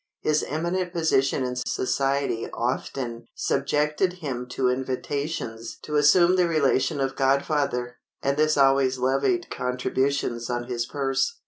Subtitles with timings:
[0.21, 7.15] His eminent position in society often subjected him to invitations to assume the relation of
[7.15, 11.37] godfather, and this always levied contributions on his purse.